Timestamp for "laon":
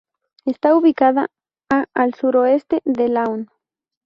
3.07-3.51